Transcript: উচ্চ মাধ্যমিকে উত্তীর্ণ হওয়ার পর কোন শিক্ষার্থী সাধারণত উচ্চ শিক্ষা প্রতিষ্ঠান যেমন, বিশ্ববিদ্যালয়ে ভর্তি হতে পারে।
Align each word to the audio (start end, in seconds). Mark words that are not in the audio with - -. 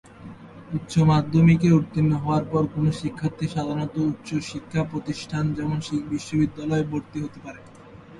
উচ্চ 0.73 0.93
মাধ্যমিকে 1.11 1.67
উত্তীর্ণ 1.79 2.11
হওয়ার 2.23 2.45
পর 2.51 2.63
কোন 2.73 2.85
শিক্ষার্থী 3.01 3.45
সাধারণত 3.47 3.95
উচ্চ 4.11 4.29
শিক্ষা 4.51 4.81
প্রতিষ্ঠান 4.91 5.43
যেমন, 5.57 5.77
বিশ্ববিদ্যালয়ে 6.11 6.89
ভর্তি 6.91 7.17
হতে 7.23 7.39
পারে। 7.45 7.61